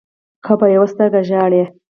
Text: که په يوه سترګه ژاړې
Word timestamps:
که 0.45 0.53
په 0.59 0.65
يوه 0.75 0.87
سترګه 0.93 1.19
ژاړې 1.29 1.63